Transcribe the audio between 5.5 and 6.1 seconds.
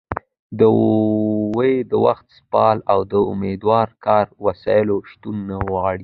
غواړي